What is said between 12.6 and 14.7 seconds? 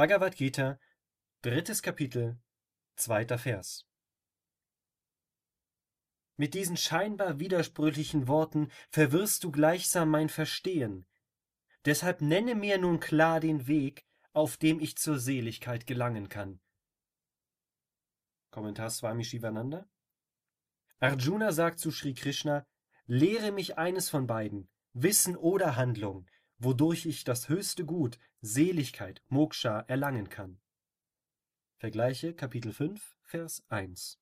nun klar den Weg, auf